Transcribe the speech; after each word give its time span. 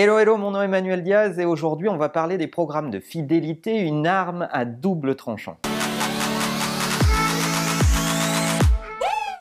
Hello, 0.00 0.16
hello, 0.16 0.36
mon 0.36 0.52
nom 0.52 0.62
est 0.62 0.66
Emmanuel 0.66 1.02
Diaz 1.02 1.40
et 1.40 1.44
aujourd'hui 1.44 1.88
on 1.88 1.96
va 1.96 2.08
parler 2.08 2.38
des 2.38 2.46
programmes 2.46 2.92
de 2.92 3.00
fidélité, 3.00 3.80
une 3.80 4.06
arme 4.06 4.46
à 4.52 4.64
double 4.64 5.16
tranchant. 5.16 5.56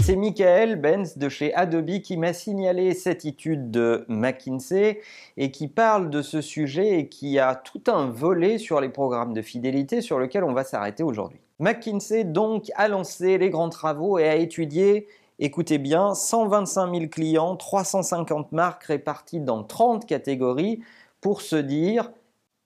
C'est 0.02 0.16
Michael 0.16 0.82
Benz 0.82 1.20
de 1.20 1.30
chez 1.30 1.54
Adobe 1.54 2.00
qui 2.00 2.18
m'a 2.18 2.34
signalé 2.34 2.96
cette 2.96 3.24
étude 3.24 3.70
de 3.70 4.04
McKinsey 4.08 5.00
et 5.38 5.52
qui 5.52 5.68
parle 5.68 6.10
de 6.10 6.24
ce 6.24 6.42
sujet 6.42 7.02
et 7.02 7.08
qui 7.08 7.38
a 7.38 7.54
tout 7.54 7.84
un 7.86 8.08
volet 8.08 8.58
sur 8.58 8.82
les 8.82 8.90
programmes 8.90 9.36
de 9.36 9.44
fidélité 9.44 10.02
sur 10.02 10.18
lequel 10.18 10.44
on 10.44 10.54
va 10.54 10.64
s'arrêter 10.64 11.04
aujourd'hui. 11.04 11.40
McKinsey 11.60 12.24
donc 12.24 12.72
a 12.74 12.88
lancé 12.88 13.38
les 13.38 13.52
grands 13.52 13.70
travaux 13.70 14.18
et 14.18 14.28
a 14.28 14.36
étudié 14.36 15.08
Écoutez 15.40 15.78
bien, 15.78 16.16
125 16.16 16.92
000 16.96 17.08
clients, 17.10 17.56
350 17.56 18.54
marques 18.54 18.86
réparties 18.86 19.40
dans 19.40 19.64
30 19.64 20.08
catégories 20.08 20.80
pour 21.22 21.42
se 21.42 21.56
dire 21.56 22.10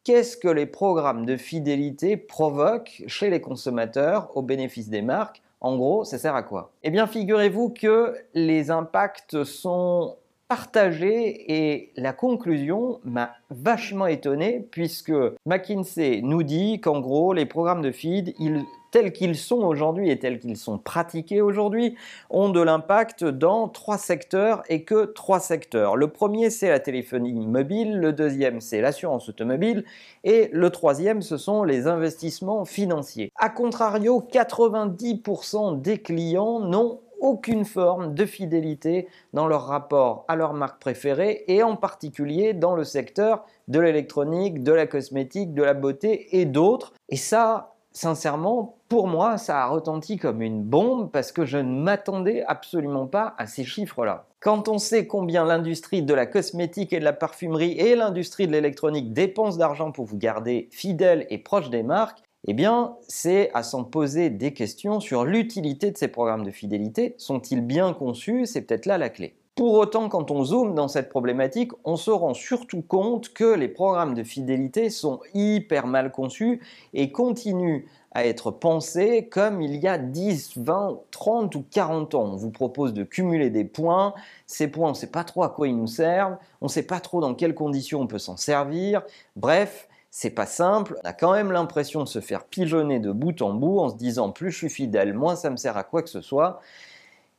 qu'est-ce 0.05 0.37
que 0.37 0.47
les 0.47 0.65
programmes 0.65 1.25
de 1.25 1.35
fidélité 1.35 2.15
provoquent 2.15 3.03
chez 3.07 3.29
les 3.29 3.41
consommateurs 3.41 4.31
au 4.35 4.41
bénéfice 4.41 4.87
des 4.87 5.01
marques? 5.01 5.41
En 5.59 5.75
gros, 5.75 6.05
ça 6.05 6.17
sert 6.17 6.33
à 6.33 6.43
quoi? 6.43 6.71
Eh 6.83 6.91
bien, 6.91 7.07
figurez-vous 7.07 7.71
que 7.71 8.15
les 8.33 8.71
impacts 8.71 9.43
sont 9.43 10.15
partagés 10.47 11.51
et 11.51 11.91
la 11.97 12.13
conclusion 12.13 13.01
m'a 13.03 13.33
vachement 13.49 14.07
étonné 14.07 14.65
puisque 14.71 15.11
McKinsey 15.45 16.21
nous 16.23 16.43
dit 16.43 16.79
qu'en 16.79 17.01
gros, 17.01 17.33
les 17.33 17.45
programmes 17.45 17.81
de 17.81 17.91
feed, 17.91 18.33
ils 18.39 18.63
tels 18.91 19.13
qu'ils 19.13 19.37
sont 19.37 19.61
aujourd'hui 19.61 20.09
et 20.11 20.19
tels 20.19 20.39
qu'ils 20.39 20.57
sont 20.57 20.77
pratiqués 20.77 21.41
aujourd'hui 21.41 21.95
ont 22.29 22.49
de 22.49 22.61
l'impact 22.61 23.23
dans 23.23 23.67
trois 23.67 23.97
secteurs 23.97 24.63
et 24.69 24.83
que 24.83 25.05
trois 25.05 25.39
secteurs. 25.39 25.95
Le 25.95 26.09
premier, 26.09 26.49
c'est 26.49 26.69
la 26.69 26.79
téléphonie 26.79 27.47
mobile, 27.47 27.99
le 27.99 28.13
deuxième, 28.13 28.61
c'est 28.61 28.81
l'assurance 28.81 29.29
automobile 29.29 29.85
et 30.23 30.49
le 30.51 30.69
troisième, 30.69 31.21
ce 31.21 31.37
sont 31.37 31.63
les 31.63 31.87
investissements 31.87 32.65
financiers. 32.65 33.31
A 33.37 33.49
contrario, 33.49 34.27
90% 34.31 35.81
des 35.81 35.97
clients 35.97 36.59
n'ont 36.59 36.99
aucune 37.21 37.65
forme 37.65 38.13
de 38.15 38.25
fidélité 38.25 39.07
dans 39.33 39.47
leur 39.47 39.67
rapport 39.67 40.25
à 40.27 40.35
leur 40.35 40.53
marque 40.53 40.81
préférée 40.81 41.45
et 41.47 41.63
en 41.63 41.75
particulier 41.75 42.53
dans 42.53 42.75
le 42.75 42.83
secteur 42.83 43.45
de 43.67 43.79
l'électronique, 43.79 44.63
de 44.63 44.73
la 44.73 44.87
cosmétique, 44.87 45.53
de 45.53 45.63
la 45.63 45.75
beauté 45.75 46.39
et 46.39 46.45
d'autres. 46.45 46.93
Et 47.09 47.15
ça, 47.15 47.75
sincèrement, 47.91 48.77
pour 48.91 49.07
moi, 49.07 49.37
ça 49.37 49.63
a 49.63 49.67
retenti 49.67 50.17
comme 50.17 50.41
une 50.41 50.63
bombe 50.63 51.11
parce 51.11 51.31
que 51.31 51.45
je 51.45 51.57
ne 51.57 51.81
m'attendais 51.81 52.43
absolument 52.45 53.07
pas 53.07 53.35
à 53.37 53.47
ces 53.47 53.63
chiffres-là. 53.63 54.27
Quand 54.41 54.67
on 54.67 54.79
sait 54.79 55.07
combien 55.07 55.45
l'industrie 55.45 56.03
de 56.03 56.13
la 56.13 56.25
cosmétique 56.25 56.91
et 56.91 56.99
de 56.99 57.05
la 57.05 57.13
parfumerie 57.13 57.71
et 57.79 57.95
l'industrie 57.95 58.47
de 58.47 58.51
l'électronique 58.51 59.13
dépensent 59.13 59.57
d'argent 59.57 59.93
pour 59.93 60.03
vous 60.03 60.17
garder 60.17 60.67
fidèle 60.73 61.25
et 61.29 61.37
proche 61.37 61.69
des 61.69 61.83
marques, 61.83 62.21
eh 62.49 62.53
bien, 62.53 62.97
c'est 63.07 63.49
à 63.53 63.63
s'en 63.63 63.85
poser 63.85 64.29
des 64.29 64.53
questions 64.53 64.99
sur 64.99 65.23
l'utilité 65.23 65.91
de 65.91 65.97
ces 65.97 66.09
programmes 66.09 66.43
de 66.43 66.51
fidélité. 66.51 67.15
Sont-ils 67.17 67.61
bien 67.61 67.93
conçus? 67.93 68.45
C'est 68.45 68.63
peut-être 68.63 68.87
là 68.87 68.97
la 68.97 69.09
clé. 69.09 69.37
Pour 69.61 69.75
autant, 69.75 70.09
quand 70.09 70.31
on 70.31 70.43
zoome 70.43 70.73
dans 70.73 70.87
cette 70.87 71.09
problématique, 71.09 71.71
on 71.83 71.95
se 71.95 72.09
rend 72.09 72.33
surtout 72.33 72.81
compte 72.81 73.31
que 73.31 73.53
les 73.53 73.67
programmes 73.67 74.15
de 74.15 74.23
fidélité 74.23 74.89
sont 74.89 75.19
hyper 75.35 75.85
mal 75.85 76.11
conçus 76.11 76.63
et 76.95 77.11
continuent 77.11 77.85
à 78.11 78.25
être 78.25 78.49
pensés 78.49 79.27
comme 79.29 79.61
il 79.61 79.75
y 79.75 79.87
a 79.87 79.99
10, 79.99 80.57
20, 80.57 81.01
30 81.11 81.53
ou 81.53 81.63
40 81.69 82.15
ans. 82.15 82.23
On 82.23 82.35
vous 82.37 82.49
propose 82.49 82.91
de 82.95 83.03
cumuler 83.03 83.51
des 83.51 83.63
points. 83.63 84.15
Ces 84.47 84.67
points, 84.67 84.87
on 84.87 84.93
ne 84.93 84.95
sait 84.95 85.11
pas 85.11 85.23
trop 85.23 85.43
à 85.43 85.49
quoi 85.49 85.67
ils 85.67 85.77
nous 85.77 85.85
servent. 85.85 86.37
On 86.61 86.65
ne 86.65 86.71
sait 86.71 86.81
pas 86.81 86.99
trop 86.99 87.21
dans 87.21 87.35
quelles 87.35 87.53
conditions 87.53 88.01
on 88.01 88.07
peut 88.07 88.17
s'en 88.17 88.37
servir. 88.37 89.03
Bref, 89.35 89.87
c'est 90.09 90.31
pas 90.31 90.47
simple. 90.47 90.97
On 91.03 91.07
a 91.07 91.13
quand 91.13 91.33
même 91.33 91.51
l'impression 91.51 92.01
de 92.01 92.09
se 92.09 92.19
faire 92.19 92.45
pigeonner 92.45 92.99
de 92.99 93.11
bout 93.11 93.39
en 93.43 93.53
bout 93.53 93.77
en 93.77 93.89
se 93.91 93.95
disant 93.95 94.31
plus 94.31 94.49
je 94.49 94.57
suis 94.57 94.69
fidèle, 94.71 95.13
moins 95.13 95.35
ça 95.35 95.51
me 95.51 95.55
sert 95.55 95.77
à 95.77 95.83
quoi 95.83 96.01
que 96.01 96.09
ce 96.09 96.21
soit. 96.21 96.61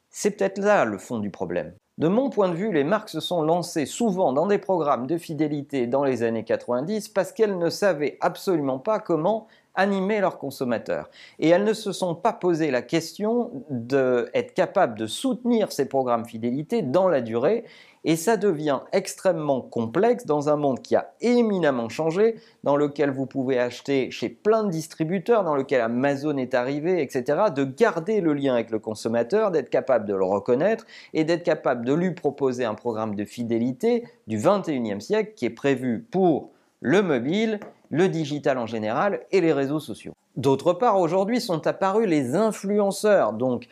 C'est 0.08 0.30
peut-être 0.30 0.58
là 0.58 0.84
le 0.84 0.98
fond 0.98 1.18
du 1.18 1.30
problème. 1.30 1.72
De 2.02 2.08
mon 2.08 2.30
point 2.30 2.48
de 2.48 2.56
vue, 2.56 2.72
les 2.72 2.82
marques 2.82 3.10
se 3.10 3.20
sont 3.20 3.42
lancées 3.42 3.86
souvent 3.86 4.32
dans 4.32 4.48
des 4.48 4.58
programmes 4.58 5.06
de 5.06 5.16
fidélité 5.18 5.86
dans 5.86 6.02
les 6.02 6.24
années 6.24 6.42
90 6.42 7.10
parce 7.10 7.30
qu'elles 7.30 7.56
ne 7.56 7.70
savaient 7.70 8.18
absolument 8.20 8.80
pas 8.80 8.98
comment 8.98 9.46
animer 9.76 10.18
leurs 10.18 10.38
consommateurs. 10.38 11.08
Et 11.38 11.50
elles 11.50 11.62
ne 11.62 11.72
se 11.72 11.92
sont 11.92 12.16
pas 12.16 12.32
posé 12.32 12.72
la 12.72 12.82
question 12.82 13.52
d'être 13.70 14.52
capables 14.52 14.98
de 14.98 15.06
soutenir 15.06 15.70
ces 15.70 15.88
programmes 15.88 16.24
fidélité 16.24 16.82
dans 16.82 17.06
la 17.06 17.20
durée. 17.20 17.62
Et 18.04 18.16
ça 18.16 18.36
devient 18.36 18.80
extrêmement 18.92 19.60
complexe 19.60 20.26
dans 20.26 20.48
un 20.48 20.56
monde 20.56 20.82
qui 20.82 20.96
a 20.96 21.12
éminemment 21.20 21.88
changé, 21.88 22.36
dans 22.64 22.76
lequel 22.76 23.10
vous 23.10 23.26
pouvez 23.26 23.58
acheter 23.58 24.10
chez 24.10 24.28
plein 24.28 24.64
de 24.64 24.70
distributeurs, 24.70 25.44
dans 25.44 25.54
lequel 25.54 25.80
Amazon 25.80 26.36
est 26.36 26.54
arrivé, 26.54 27.00
etc., 27.00 27.44
de 27.54 27.64
garder 27.64 28.20
le 28.20 28.34
lien 28.34 28.54
avec 28.54 28.70
le 28.70 28.80
consommateur, 28.80 29.50
d'être 29.52 29.70
capable 29.70 30.06
de 30.06 30.14
le 30.14 30.24
reconnaître 30.24 30.84
et 31.14 31.24
d'être 31.24 31.44
capable 31.44 31.84
de 31.84 31.94
lui 31.94 32.12
proposer 32.12 32.64
un 32.64 32.74
programme 32.74 33.14
de 33.14 33.24
fidélité 33.24 34.04
du 34.26 34.38
21e 34.38 35.00
siècle 35.00 35.32
qui 35.36 35.46
est 35.46 35.50
prévu 35.50 36.04
pour 36.10 36.50
le 36.80 37.02
mobile 37.02 37.60
le 37.92 38.08
digital 38.08 38.58
en 38.58 38.66
général 38.66 39.20
et 39.30 39.40
les 39.40 39.52
réseaux 39.52 39.78
sociaux. 39.78 40.14
D'autre 40.36 40.72
part, 40.72 40.98
aujourd'hui 40.98 41.40
sont 41.40 41.66
apparus 41.66 42.08
les 42.08 42.34
influenceurs, 42.34 43.34
donc 43.34 43.68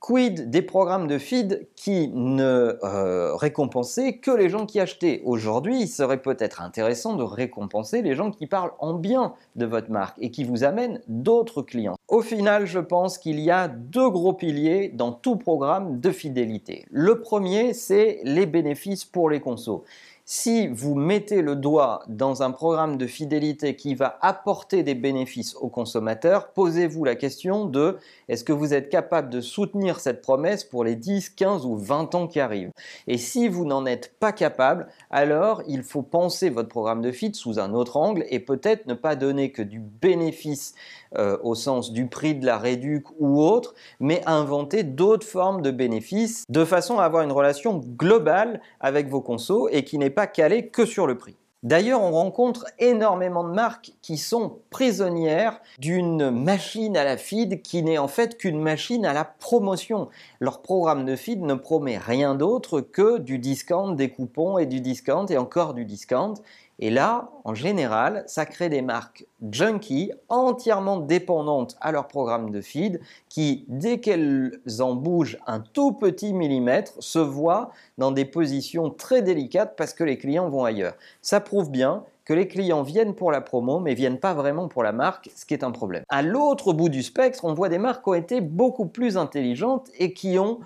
Quid 0.00 0.48
des 0.48 0.62
programmes 0.62 1.08
de 1.08 1.18
feed 1.18 1.66
qui 1.74 2.08
ne 2.14 2.78
euh, 2.84 3.34
récompensaient 3.34 4.18
que 4.18 4.30
les 4.30 4.48
gens 4.48 4.64
qui 4.64 4.78
achetaient? 4.78 5.22
Aujourd'hui, 5.24 5.82
il 5.82 5.88
serait 5.88 6.22
peut-être 6.22 6.62
intéressant 6.62 7.16
de 7.16 7.24
récompenser 7.24 8.00
les 8.00 8.14
gens 8.14 8.30
qui 8.30 8.46
parlent 8.46 8.72
en 8.78 8.94
bien 8.94 9.34
de 9.56 9.66
votre 9.66 9.90
marque 9.90 10.16
et 10.20 10.30
qui 10.30 10.44
vous 10.44 10.62
amènent 10.62 11.00
d'autres 11.08 11.62
clients. 11.62 11.96
Au 12.06 12.22
final, 12.22 12.66
je 12.66 12.78
pense 12.78 13.18
qu'il 13.18 13.40
y 13.40 13.50
a 13.50 13.66
deux 13.66 14.08
gros 14.08 14.34
piliers 14.34 14.88
dans 14.88 15.10
tout 15.10 15.36
programme 15.36 15.98
de 15.98 16.10
fidélité. 16.12 16.86
Le 16.90 17.20
premier, 17.20 17.74
c'est 17.74 18.20
les 18.22 18.46
bénéfices 18.46 19.04
pour 19.04 19.28
les 19.28 19.40
consos. 19.40 19.82
Si 20.30 20.68
vous 20.68 20.94
mettez 20.94 21.40
le 21.40 21.56
doigt 21.56 22.02
dans 22.06 22.42
un 22.42 22.50
programme 22.50 22.98
de 22.98 23.06
fidélité 23.06 23.76
qui 23.76 23.94
va 23.94 24.18
apporter 24.20 24.82
des 24.82 24.94
bénéfices 24.94 25.56
aux 25.56 25.70
consommateurs, 25.70 26.52
posez-vous 26.52 27.02
la 27.02 27.14
question 27.14 27.64
de 27.64 27.96
est-ce 28.28 28.44
que 28.44 28.52
vous 28.52 28.74
êtes 28.74 28.90
capable 28.90 29.30
de 29.30 29.40
soutenir 29.40 30.00
cette 30.00 30.22
promesse 30.22 30.64
pour 30.64 30.84
les 30.84 30.96
10, 30.96 31.30
15 31.30 31.64
ou 31.64 31.76
20 31.76 32.14
ans 32.14 32.26
qui 32.26 32.40
arrivent? 32.40 32.70
Et 33.06 33.18
si 33.18 33.48
vous 33.48 33.64
n'en 33.64 33.86
êtes 33.86 34.18
pas 34.18 34.32
capable, 34.32 34.88
alors 35.10 35.62
il 35.66 35.82
faut 35.82 36.02
penser 36.02 36.50
votre 36.50 36.68
programme 36.68 37.02
de 37.02 37.12
feed 37.12 37.34
sous 37.34 37.58
un 37.58 37.72
autre 37.72 37.96
angle 37.96 38.24
et 38.28 38.40
peut-être 38.40 38.86
ne 38.86 38.94
pas 38.94 39.16
donner 39.16 39.52
que 39.52 39.62
du 39.62 39.80
bénéfice 39.80 40.74
euh, 41.16 41.38
au 41.42 41.54
sens 41.54 41.92
du 41.92 42.06
prix 42.06 42.34
de 42.34 42.44
la 42.44 42.58
réduc 42.58 43.04
ou 43.18 43.40
autre, 43.40 43.74
mais 43.98 44.22
inventer 44.26 44.82
d'autres 44.82 45.26
formes 45.26 45.62
de 45.62 45.70
bénéfices 45.70 46.44
de 46.48 46.64
façon 46.64 46.98
à 46.98 47.04
avoir 47.04 47.22
une 47.22 47.32
relation 47.32 47.78
globale 47.78 48.60
avec 48.80 49.08
vos 49.08 49.22
consos 49.22 49.68
et 49.72 49.84
qui 49.84 49.98
n'est 49.98 50.10
pas 50.10 50.26
calée 50.26 50.68
que 50.68 50.84
sur 50.84 51.06
le 51.06 51.16
prix. 51.16 51.36
D'ailleurs, 51.64 52.02
on 52.02 52.12
rencontre 52.12 52.66
énormément 52.78 53.42
de 53.42 53.52
marques 53.52 53.92
qui 54.00 54.16
sont 54.16 54.60
prisonnières 54.70 55.60
d'une 55.80 56.30
machine 56.30 56.96
à 56.96 57.02
la 57.02 57.16
feed 57.16 57.62
qui 57.62 57.82
n'est 57.82 57.98
en 57.98 58.06
fait 58.06 58.38
qu'une 58.38 58.60
machine 58.60 59.04
à 59.04 59.12
la 59.12 59.24
promotion. 59.24 60.08
Leur 60.40 60.62
programme 60.62 61.04
de 61.04 61.16
feed 61.16 61.42
ne 61.42 61.54
promet 61.54 61.98
rien 61.98 62.36
d'autre 62.36 62.80
que 62.80 63.18
du 63.18 63.38
discount, 63.38 63.92
des 63.92 64.10
coupons 64.10 64.58
et 64.58 64.66
du 64.66 64.80
discount 64.80 65.26
et 65.26 65.36
encore 65.36 65.74
du 65.74 65.84
discount. 65.84 66.34
Et 66.78 66.90
là, 66.90 67.30
en 67.42 67.54
général, 67.54 68.22
ça 68.28 68.46
crée 68.46 68.68
des 68.68 68.82
marques 68.82 69.26
junkies 69.50 70.12
entièrement 70.28 70.98
dépendantes 70.98 71.76
à 71.80 71.90
leur 71.90 72.06
programme 72.06 72.50
de 72.50 72.60
feed 72.60 73.00
qui, 73.28 73.64
dès 73.66 73.98
qu'elles 73.98 74.60
en 74.78 74.94
bougent 74.94 75.38
un 75.48 75.58
tout 75.58 75.90
petit 75.90 76.32
millimètre, 76.32 76.92
se 77.00 77.18
voient 77.18 77.72
dans 77.98 78.12
des 78.12 78.24
positions 78.24 78.90
très 78.90 79.22
délicates 79.22 79.74
parce 79.76 79.92
que 79.92 80.04
les 80.04 80.18
clients 80.18 80.48
vont 80.48 80.64
ailleurs. 80.64 80.94
Ça 81.20 81.40
prouve 81.40 81.72
bien 81.72 82.04
que 82.28 82.34
les 82.34 82.46
clients 82.46 82.82
viennent 82.82 83.14
pour 83.14 83.32
la 83.32 83.40
promo 83.40 83.80
mais 83.80 83.94
viennent 83.94 84.20
pas 84.20 84.34
vraiment 84.34 84.68
pour 84.68 84.82
la 84.82 84.92
marque, 84.92 85.30
ce 85.34 85.46
qui 85.46 85.54
est 85.54 85.64
un 85.64 85.70
problème. 85.70 86.04
À 86.10 86.20
l'autre 86.20 86.74
bout 86.74 86.90
du 86.90 87.02
spectre, 87.02 87.46
on 87.46 87.54
voit 87.54 87.70
des 87.70 87.78
marques 87.78 88.04
qui 88.04 88.10
ont 88.10 88.14
été 88.14 88.42
beaucoup 88.42 88.84
plus 88.84 89.16
intelligentes 89.16 89.88
et 89.98 90.12
qui 90.12 90.38
ont 90.38 90.60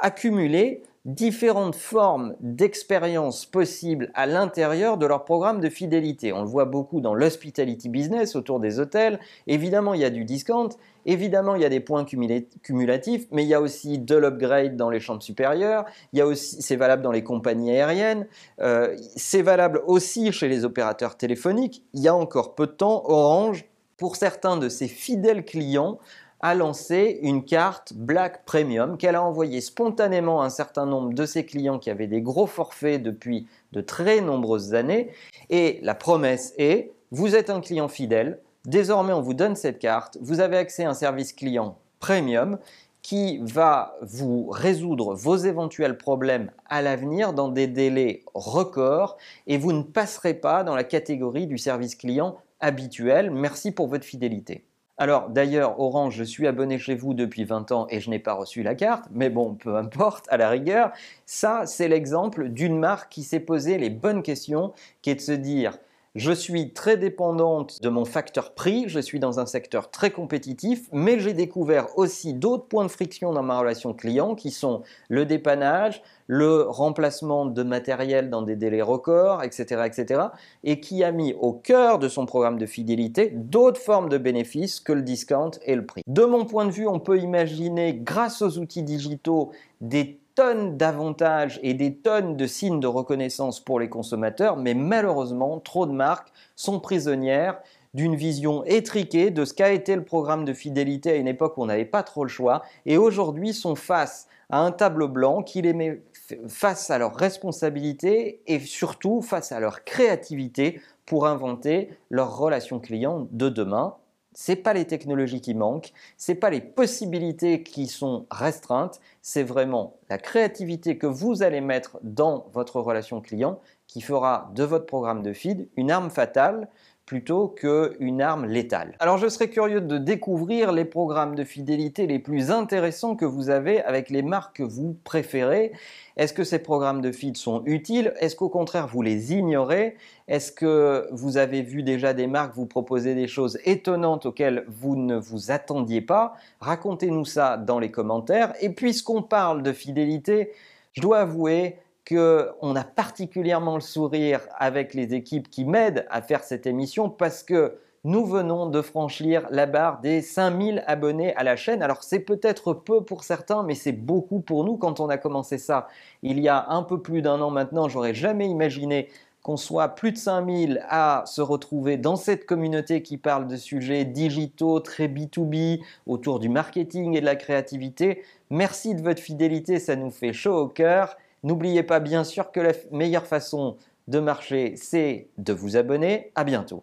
accumulé 0.00 0.84
différentes 1.08 1.74
formes 1.74 2.34
d'expérience 2.40 3.46
possibles 3.46 4.10
à 4.12 4.26
l'intérieur 4.26 4.98
de 4.98 5.06
leur 5.06 5.24
programme 5.24 5.58
de 5.58 5.70
fidélité. 5.70 6.34
On 6.34 6.42
le 6.42 6.48
voit 6.48 6.66
beaucoup 6.66 7.00
dans 7.00 7.14
l'hospitality 7.14 7.88
business 7.88 8.36
autour 8.36 8.60
des 8.60 8.78
hôtels. 8.78 9.18
Évidemment, 9.46 9.94
il 9.94 10.02
y 10.02 10.04
a 10.04 10.10
du 10.10 10.26
discount, 10.26 10.68
évidemment, 11.06 11.54
il 11.54 11.62
y 11.62 11.64
a 11.64 11.70
des 11.70 11.80
points 11.80 12.04
cumulatifs, 12.04 13.26
mais 13.32 13.42
il 13.42 13.48
y 13.48 13.54
a 13.54 13.60
aussi 13.62 13.98
de 13.98 14.16
l'upgrade 14.16 14.76
dans 14.76 14.90
les 14.90 15.00
chambres 15.00 15.22
supérieures. 15.22 15.86
Il 16.12 16.18
y 16.18 16.22
a 16.22 16.26
aussi, 16.26 16.60
c'est 16.60 16.76
valable 16.76 17.00
dans 17.00 17.12
les 17.12 17.24
compagnies 17.24 17.70
aériennes. 17.70 18.26
Euh, 18.60 18.94
c'est 19.16 19.42
valable 19.42 19.80
aussi 19.86 20.30
chez 20.30 20.48
les 20.48 20.66
opérateurs 20.66 21.16
téléphoniques. 21.16 21.82
Il 21.94 22.02
y 22.02 22.08
a 22.08 22.14
encore 22.14 22.54
peu 22.54 22.66
de 22.66 22.72
temps, 22.72 23.02
Orange, 23.06 23.64
pour 23.96 24.16
certains 24.16 24.58
de 24.58 24.68
ses 24.68 24.88
fidèles 24.88 25.46
clients, 25.46 25.98
a 26.40 26.54
lancé 26.54 27.18
une 27.22 27.44
carte 27.44 27.92
Black 27.94 28.44
Premium 28.44 28.96
qu'elle 28.96 29.16
a 29.16 29.22
envoyée 29.22 29.60
spontanément 29.60 30.42
à 30.42 30.46
un 30.46 30.50
certain 30.50 30.86
nombre 30.86 31.12
de 31.12 31.26
ses 31.26 31.44
clients 31.44 31.78
qui 31.78 31.90
avaient 31.90 32.06
des 32.06 32.22
gros 32.22 32.46
forfaits 32.46 33.02
depuis 33.02 33.46
de 33.72 33.80
très 33.80 34.20
nombreuses 34.20 34.74
années. 34.74 35.10
Et 35.50 35.80
la 35.82 35.94
promesse 35.94 36.54
est, 36.58 36.92
vous 37.10 37.34
êtes 37.34 37.50
un 37.50 37.60
client 37.60 37.88
fidèle, 37.88 38.40
désormais 38.64 39.12
on 39.12 39.22
vous 39.22 39.34
donne 39.34 39.56
cette 39.56 39.78
carte, 39.78 40.18
vous 40.20 40.40
avez 40.40 40.56
accès 40.56 40.84
à 40.84 40.90
un 40.90 40.94
service 40.94 41.32
client 41.32 41.78
premium 42.00 42.58
qui 43.02 43.38
va 43.38 43.96
vous 44.02 44.48
résoudre 44.50 45.14
vos 45.14 45.36
éventuels 45.36 45.96
problèmes 45.96 46.50
à 46.68 46.82
l'avenir 46.82 47.32
dans 47.32 47.48
des 47.48 47.66
délais 47.66 48.22
records 48.34 49.16
et 49.46 49.56
vous 49.56 49.72
ne 49.72 49.82
passerez 49.82 50.34
pas 50.34 50.62
dans 50.64 50.74
la 50.74 50.84
catégorie 50.84 51.46
du 51.46 51.58
service 51.58 51.94
client 51.94 52.36
habituel. 52.60 53.30
Merci 53.30 53.72
pour 53.72 53.88
votre 53.88 54.04
fidélité. 54.04 54.67
Alors 55.00 55.30
d'ailleurs, 55.30 55.78
Orange, 55.78 56.16
je 56.16 56.24
suis 56.24 56.48
abonné 56.48 56.78
chez 56.80 56.96
vous 56.96 57.14
depuis 57.14 57.44
20 57.44 57.70
ans 57.70 57.86
et 57.88 58.00
je 58.00 58.10
n'ai 58.10 58.18
pas 58.18 58.32
reçu 58.32 58.64
la 58.64 58.74
carte, 58.74 59.04
mais 59.12 59.30
bon, 59.30 59.54
peu 59.54 59.76
importe, 59.76 60.26
à 60.28 60.36
la 60.36 60.48
rigueur, 60.48 60.90
ça 61.24 61.66
c'est 61.66 61.86
l'exemple 61.86 62.48
d'une 62.48 62.76
marque 62.76 63.12
qui 63.12 63.22
s'est 63.22 63.38
posé 63.38 63.78
les 63.78 63.90
bonnes 63.90 64.24
questions, 64.24 64.72
qui 65.00 65.10
est 65.10 65.14
de 65.14 65.20
se 65.20 65.30
dire, 65.30 65.78
je 66.18 66.32
suis 66.32 66.72
très 66.72 66.96
dépendante 66.96 67.80
de 67.80 67.88
mon 67.88 68.04
facteur 68.04 68.52
prix, 68.52 68.84
je 68.88 68.98
suis 68.98 69.20
dans 69.20 69.38
un 69.38 69.46
secteur 69.46 69.90
très 69.90 70.10
compétitif, 70.10 70.88
mais 70.92 71.20
j'ai 71.20 71.32
découvert 71.32 71.96
aussi 71.96 72.34
d'autres 72.34 72.66
points 72.66 72.84
de 72.84 72.90
friction 72.90 73.32
dans 73.32 73.44
ma 73.44 73.58
relation 73.58 73.94
client 73.94 74.34
qui 74.34 74.50
sont 74.50 74.82
le 75.08 75.24
dépannage, 75.26 76.02
le 76.26 76.62
remplacement 76.62 77.46
de 77.46 77.62
matériel 77.62 78.30
dans 78.30 78.42
des 78.42 78.56
délais 78.56 78.82
records, 78.82 79.44
etc., 79.44 79.82
etc., 79.86 80.22
et 80.64 80.80
qui 80.80 81.04
a 81.04 81.12
mis 81.12 81.34
au 81.34 81.52
cœur 81.52 82.00
de 82.00 82.08
son 82.08 82.26
programme 82.26 82.58
de 82.58 82.66
fidélité 82.66 83.30
d'autres 83.32 83.80
formes 83.80 84.08
de 84.08 84.18
bénéfices 84.18 84.80
que 84.80 84.92
le 84.92 85.02
discount 85.02 85.52
et 85.64 85.76
le 85.76 85.86
prix. 85.86 86.02
De 86.08 86.24
mon 86.24 86.44
point 86.44 86.66
de 86.66 86.72
vue, 86.72 86.88
on 86.88 86.98
peut 86.98 87.18
imaginer, 87.18 87.94
grâce 87.94 88.42
aux 88.42 88.58
outils 88.58 88.82
digitaux, 88.82 89.52
des 89.80 90.18
tonnes 90.38 90.76
d'avantages 90.76 91.58
et 91.64 91.74
des 91.74 91.96
tonnes 91.96 92.36
de 92.36 92.46
signes 92.46 92.78
de 92.78 92.86
reconnaissance 92.86 93.58
pour 93.58 93.80
les 93.80 93.88
consommateurs, 93.88 94.56
mais 94.56 94.72
malheureusement, 94.72 95.58
trop 95.58 95.84
de 95.84 95.90
marques 95.90 96.32
sont 96.54 96.78
prisonnières 96.78 97.58
d'une 97.92 98.14
vision 98.14 98.62
étriquée 98.64 99.32
de 99.32 99.44
ce 99.44 99.52
qu'a 99.52 99.72
été 99.72 99.96
le 99.96 100.04
programme 100.04 100.44
de 100.44 100.52
fidélité 100.52 101.10
à 101.10 101.16
une 101.16 101.26
époque 101.26 101.58
où 101.58 101.64
on 101.64 101.66
n'avait 101.66 101.84
pas 101.84 102.04
trop 102.04 102.22
le 102.22 102.28
choix, 102.28 102.62
et 102.86 102.98
aujourd'hui 102.98 103.52
sont 103.52 103.74
face 103.74 104.28
à 104.48 104.60
un 104.60 104.70
tableau 104.70 105.08
blanc 105.08 105.42
qui 105.42 105.60
les 105.60 105.72
met 105.72 106.02
face 106.46 106.88
à 106.90 106.98
leurs 106.98 107.16
responsabilités 107.16 108.40
et 108.46 108.60
surtout 108.60 109.22
face 109.22 109.50
à 109.50 109.58
leur 109.58 109.82
créativité 109.82 110.80
pour 111.04 111.26
inventer 111.26 111.90
leurs 112.10 112.38
relations 112.38 112.78
clients 112.78 113.26
de 113.32 113.48
demain 113.48 113.96
c'est 114.32 114.56
pas 114.56 114.72
les 114.72 114.86
technologies 114.86 115.40
qui 115.40 115.54
manquent, 115.54 115.92
c'est 116.16 116.34
pas 116.34 116.50
les 116.50 116.60
possibilités 116.60 117.62
qui 117.62 117.86
sont 117.86 118.26
restreintes, 118.30 119.00
c'est 119.22 119.42
vraiment 119.42 119.96
la 120.08 120.18
créativité 120.18 120.98
que 120.98 121.06
vous 121.06 121.42
allez 121.42 121.60
mettre 121.60 121.98
dans 122.02 122.46
votre 122.52 122.80
relation 122.80 123.20
client 123.20 123.60
qui 123.86 124.00
fera 124.00 124.50
de 124.54 124.64
votre 124.64 124.86
programme 124.86 125.22
de 125.22 125.32
feed 125.32 125.68
une 125.76 125.90
arme 125.90 126.10
fatale 126.10 126.68
plutôt 127.08 127.48
qu'une 127.48 128.20
arme 128.20 128.44
létale. 128.44 128.94
Alors 128.98 129.16
je 129.16 129.28
serais 129.28 129.48
curieux 129.48 129.80
de 129.80 129.96
découvrir 129.96 130.72
les 130.72 130.84
programmes 130.84 131.36
de 131.36 131.42
fidélité 131.42 132.06
les 132.06 132.18
plus 132.18 132.50
intéressants 132.50 133.16
que 133.16 133.24
vous 133.24 133.48
avez 133.48 133.80
avec 133.80 134.10
les 134.10 134.20
marques 134.20 134.56
que 134.56 134.62
vous 134.62 134.94
préférez. 135.04 135.72
Est-ce 136.18 136.34
que 136.34 136.44
ces 136.44 136.58
programmes 136.58 137.00
de 137.00 137.10
feed 137.10 137.38
sont 137.38 137.62
utiles? 137.64 138.12
Est-ce 138.20 138.36
qu'au 138.36 138.50
contraire 138.50 138.88
vous 138.88 139.00
les 139.00 139.32
ignorez? 139.32 139.96
Est-ce 140.28 140.52
que 140.52 141.08
vous 141.10 141.38
avez 141.38 141.62
vu 141.62 141.82
déjà 141.82 142.12
des 142.12 142.26
marques 142.26 142.54
vous 142.54 142.66
proposer 142.66 143.14
des 143.14 143.26
choses 143.26 143.58
étonnantes 143.64 144.26
auxquelles 144.26 144.66
vous 144.68 144.94
ne 144.94 145.16
vous 145.16 145.50
attendiez 145.50 146.02
pas? 146.02 146.34
Racontez-nous 146.60 147.24
ça 147.24 147.56
dans 147.56 147.78
les 147.78 147.90
commentaires. 147.90 148.52
Et 148.60 148.68
puisqu'on 148.68 149.22
parle 149.22 149.62
de 149.62 149.72
fidélité, 149.72 150.52
je 150.92 151.00
dois 151.00 151.20
avouer 151.20 151.78
qu'on 152.08 152.76
a 152.76 152.84
particulièrement 152.84 153.74
le 153.74 153.82
sourire 153.82 154.40
avec 154.56 154.94
les 154.94 155.14
équipes 155.14 155.50
qui 155.50 155.64
m'aident 155.64 156.06
à 156.10 156.22
faire 156.22 156.42
cette 156.42 156.66
émission 156.66 157.10
parce 157.10 157.42
que 157.42 157.78
nous 158.04 158.24
venons 158.24 158.66
de 158.66 158.80
franchir 158.80 159.46
la 159.50 159.66
barre 159.66 160.00
des 160.00 160.22
5000 160.22 160.84
abonnés 160.86 161.34
à 161.34 161.42
la 161.42 161.56
chaîne. 161.56 161.82
Alors 161.82 162.02
c'est 162.02 162.20
peut-être 162.20 162.72
peu 162.72 163.02
pour 163.02 163.24
certains, 163.24 163.62
mais 163.62 163.74
c'est 163.74 163.92
beaucoup 163.92 164.40
pour 164.40 164.64
nous 164.64 164.76
quand 164.76 165.00
on 165.00 165.08
a 165.08 165.18
commencé 165.18 165.58
ça 165.58 165.88
il 166.22 166.40
y 166.40 166.48
a 166.48 166.70
un 166.70 166.82
peu 166.82 167.02
plus 167.02 167.22
d'un 167.22 167.40
an 167.40 167.50
maintenant. 167.50 167.88
J'aurais 167.88 168.14
jamais 168.14 168.48
imaginé 168.48 169.08
qu'on 169.42 169.56
soit 169.56 169.88
plus 169.88 170.12
de 170.12 170.16
5000 170.16 170.84
à 170.88 171.24
se 171.26 171.40
retrouver 171.40 171.96
dans 171.96 172.16
cette 172.16 172.46
communauté 172.46 173.02
qui 173.02 173.18
parle 173.18 173.46
de 173.46 173.56
sujets 173.56 174.04
digitaux, 174.04 174.80
très 174.80 175.08
B2B, 175.08 175.80
autour 176.06 176.38
du 176.38 176.48
marketing 176.48 177.16
et 177.16 177.20
de 177.20 177.26
la 177.26 177.36
créativité. 177.36 178.22
Merci 178.50 178.94
de 178.94 179.02
votre 179.02 179.20
fidélité, 179.22 179.78
ça 179.78 179.96
nous 179.96 180.10
fait 180.10 180.32
chaud 180.32 180.56
au 180.56 180.68
cœur. 180.68 181.16
N'oubliez 181.42 181.82
pas 181.82 182.00
bien 182.00 182.24
sûr 182.24 182.50
que 182.52 182.60
la 182.60 182.72
meilleure 182.90 183.26
façon 183.26 183.76
de 184.08 184.20
marcher, 184.20 184.74
c'est 184.76 185.28
de 185.38 185.52
vous 185.52 185.76
abonner. 185.76 186.32
À 186.34 186.44
bientôt. 186.44 186.82